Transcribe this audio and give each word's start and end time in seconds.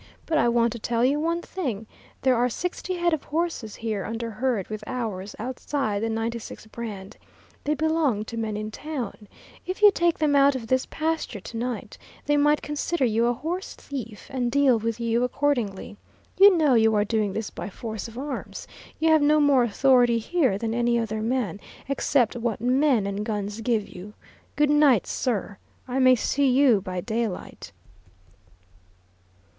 But 0.25 0.39
I 0.39 0.49
want 0.49 0.71
to 0.73 0.79
tell 0.79 1.05
you 1.05 1.19
one 1.19 1.43
thing 1.43 1.85
there 2.23 2.35
are 2.35 2.49
sixty 2.49 2.95
head 2.95 3.13
of 3.13 3.23
horses 3.25 3.75
here 3.75 4.03
under 4.03 4.31
herd 4.31 4.67
with 4.67 4.83
ours, 4.87 5.35
outside 5.37 6.01
the 6.01 6.09
'96' 6.09 6.65
brand. 6.71 7.17
They 7.65 7.75
belong 7.75 8.25
to 8.25 8.35
men 8.35 8.57
in 8.57 8.71
town. 8.71 9.27
If 9.67 9.83
you 9.83 9.91
take 9.91 10.17
them 10.17 10.35
out 10.35 10.55
of 10.55 10.65
this 10.65 10.87
pasture 10.87 11.39
to 11.41 11.55
night, 11.55 11.99
they 12.25 12.35
might 12.35 12.63
consider 12.63 13.05
you 13.05 13.27
a 13.27 13.33
horse 13.33 13.75
thief 13.75 14.25
and 14.31 14.51
deal 14.51 14.79
with 14.79 14.99
you 14.99 15.23
accordingly. 15.23 15.97
You 16.39 16.57
know 16.57 16.73
you 16.73 16.95
are 16.95 17.05
doing 17.05 17.33
this 17.33 17.51
by 17.51 17.69
force 17.69 18.07
of 18.07 18.17
arms. 18.17 18.67
You 18.97 19.09
have 19.09 19.21
no 19.21 19.39
more 19.39 19.61
authority 19.61 20.17
here 20.17 20.57
than 20.57 20.73
any 20.73 20.97
other 20.97 21.21
man, 21.21 21.59
except 21.87 22.35
what 22.35 22.59
men 22.59 23.05
and 23.05 23.23
guns 23.23 23.61
give 23.61 23.87
you. 23.87 24.15
Good 24.55 24.71
night, 24.71 25.05
sir, 25.05 25.59
I 25.87 25.99
may 25.99 26.15
see 26.15 26.49
you 26.49 26.81
by 26.81 27.01
daylight." 27.01 27.71